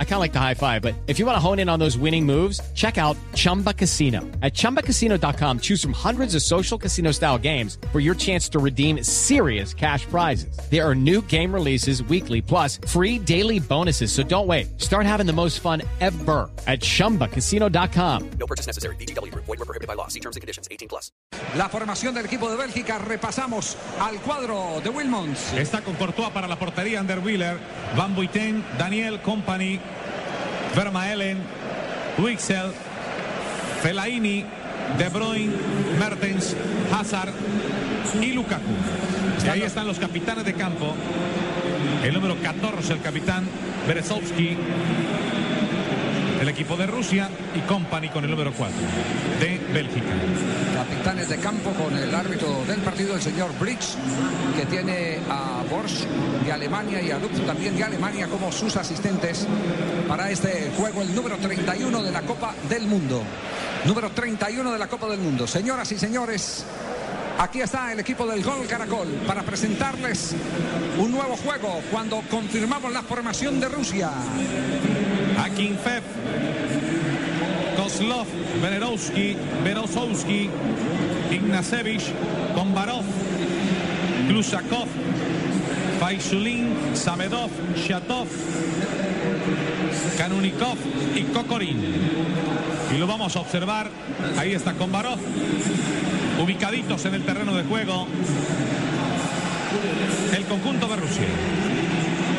I 0.00 0.04
kind 0.04 0.14
of 0.14 0.20
like 0.20 0.32
the 0.32 0.40
high 0.40 0.54
five, 0.54 0.82
but 0.82 0.94
if 1.06 1.20
you 1.20 1.26
want 1.26 1.36
to 1.36 1.40
hone 1.40 1.60
in 1.60 1.68
on 1.68 1.78
those 1.78 1.96
winning 1.96 2.26
moves, 2.26 2.60
check 2.74 2.98
out 2.98 3.16
Chumba 3.34 3.72
Casino. 3.72 4.22
At 4.42 4.54
ChumbaCasino.com, 4.54 5.60
choose 5.60 5.80
from 5.80 5.92
hundreds 5.92 6.34
of 6.34 6.42
social 6.42 6.76
casino 6.76 7.12
style 7.12 7.38
games 7.38 7.78
for 7.92 8.00
your 8.00 8.16
chance 8.16 8.48
to 8.48 8.58
redeem 8.58 9.04
serious 9.04 9.72
cash 9.72 10.04
prizes. 10.06 10.58
There 10.68 10.84
are 10.84 10.96
new 10.96 11.22
game 11.22 11.54
releases 11.54 12.02
weekly, 12.02 12.42
plus 12.42 12.80
free 12.88 13.20
daily 13.20 13.60
bonuses. 13.60 14.10
So 14.10 14.24
don't 14.24 14.48
wait. 14.48 14.80
Start 14.80 15.06
having 15.06 15.26
the 15.26 15.32
most 15.32 15.60
fun 15.60 15.82
ever 16.00 16.50
at 16.66 16.80
ChumbaCasino.com. 16.80 18.30
No 18.40 18.46
purchase 18.46 18.66
necessary. 18.66 18.96
BGW. 18.96 19.32
Void 19.34 19.46
were 19.46 19.56
prohibited 19.58 19.86
by 19.86 19.94
law. 19.94 20.08
See 20.08 20.20
terms 20.20 20.34
and 20.34 20.40
conditions. 20.40 20.66
18 20.72 20.88
plus. 20.88 21.12
La 21.56 21.68
formación 21.68 22.14
del 22.14 22.26
equipo 22.26 22.50
de 22.50 22.56
Bélgica. 22.56 22.98
Repasamos 22.98 23.76
al 24.00 24.20
cuadro 24.20 24.80
de 24.82 24.90
Wilmons. 24.90 25.52
Está 25.54 25.82
con 25.82 25.94
Courtois 25.94 26.30
para 26.30 26.48
la 26.48 26.58
portería, 26.58 27.00
Anderwiller, 27.00 27.58
Van 27.96 28.14
Buiten, 28.14 28.64
Daniel 28.78 29.20
Company, 29.22 29.80
Vermaelen, 30.74 31.38
Wixel, 32.18 32.72
Fellaini, 33.82 34.44
De 34.96 35.08
Bruyne, 35.08 35.52
Mertens, 35.98 36.56
Hazard 36.92 37.32
y 38.20 38.32
Lukaku. 38.32 38.62
Y 39.44 39.48
ahí 39.48 39.62
están 39.62 39.86
los 39.86 39.98
capitanes 39.98 40.44
de 40.44 40.54
campo. 40.54 40.94
El 42.02 42.14
número 42.14 42.36
14, 42.42 42.94
el 42.94 43.00
capitán 43.00 43.44
Berezovsky, 43.86 44.56
el 46.40 46.48
equipo 46.48 46.76
de 46.76 46.86
Rusia 46.86 47.28
y 47.54 47.60
Company 47.60 48.08
con 48.08 48.24
el 48.24 48.30
número 48.30 48.52
4 48.52 48.74
de 49.40 49.60
Bélgica. 49.72 50.06
Campo 51.42 51.70
con 51.72 51.96
el 51.96 52.14
árbitro 52.14 52.64
del 52.66 52.80
partido, 52.80 53.14
el 53.14 53.22
señor 53.22 53.50
Briggs, 53.58 53.96
que 54.56 54.66
tiene 54.66 55.18
a 55.28 55.62
Borsch 55.70 56.04
de 56.44 56.52
Alemania 56.52 57.00
y 57.00 57.10
a 57.10 57.18
Lutz 57.18 57.40
también 57.46 57.76
de 57.76 57.84
Alemania 57.84 58.26
como 58.28 58.50
sus 58.50 58.76
asistentes 58.76 59.46
para 60.06 60.30
este 60.30 60.70
juego, 60.76 61.02
el 61.02 61.14
número 61.14 61.36
31 61.36 62.02
de 62.02 62.10
la 62.10 62.22
Copa 62.22 62.54
del 62.68 62.86
Mundo. 62.86 63.22
Número 63.84 64.10
31 64.10 64.72
de 64.72 64.78
la 64.78 64.86
Copa 64.88 65.08
del 65.08 65.20
Mundo. 65.20 65.46
Señoras 65.46 65.90
y 65.92 65.98
señores, 65.98 66.64
Aquí 67.38 67.60
está 67.60 67.92
el 67.92 68.00
equipo 68.00 68.26
del 68.26 68.42
Gol 68.42 68.66
Caracol 68.66 69.06
para 69.24 69.44
presentarles 69.44 70.34
un 70.98 71.12
nuevo 71.12 71.36
juego 71.36 71.80
cuando 71.88 72.20
confirmamos 72.28 72.92
la 72.92 73.02
formación 73.02 73.60
de 73.60 73.68
Rusia. 73.68 74.10
Akinfev, 75.44 76.02
Kozlov, 77.88 78.26
Venerovsky, 78.60 79.34
Berosowski, 79.64 80.50
Ignacevich, 81.30 82.12
Kombarov, 82.54 83.04
Klusakov, 84.28 84.88
Faishulin, 85.98 86.94
Samedov, 86.94 87.48
Shatov, 87.76 88.28
Kanunikov 90.18 90.76
y 91.16 91.22
Kokorin. 91.32 91.80
Y 92.94 92.98
lo 92.98 93.06
vamos 93.06 93.34
a 93.36 93.40
observar. 93.40 93.88
Ahí 94.36 94.52
está 94.52 94.74
Kombarov, 94.74 95.18
ubicaditos 96.42 97.06
en 97.06 97.14
el 97.14 97.24
terreno 97.24 97.56
de 97.56 97.64
juego. 97.64 98.06
El 100.36 100.44
conjunto 100.44 100.88
de 100.88 100.96
Rusia. 100.96 101.28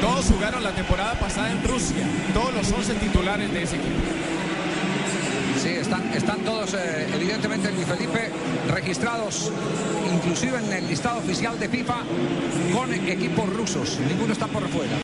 Todos 0.00 0.24
jugaron 0.24 0.64
la 0.64 0.72
temporada 0.72 1.12
pasada 1.20 1.50
en 1.52 1.62
Rusia. 1.64 2.02
Todos 2.32 2.54
los 2.54 2.72
11 2.72 2.94
titulares 2.94 3.52
de 3.52 3.62
ese 3.62 3.76
equipo. 3.76 4.00
Sí, 5.64 5.70
están, 5.70 6.12
están 6.12 6.40
todos, 6.40 6.74
eh, 6.74 7.06
evidentemente, 7.14 7.72
Luis 7.72 7.86
Felipe, 7.86 8.30
registrados 8.70 9.50
inclusive 10.14 10.58
en 10.58 10.70
el 10.70 10.86
listado 10.86 11.20
oficial 11.20 11.58
de 11.58 11.70
FIFA 11.70 12.02
con 12.74 12.92
equipos 12.92 13.48
rusos. 13.48 13.98
Ninguno 14.06 14.34
está 14.34 14.46
por 14.46 14.68
fuera. 14.68 14.98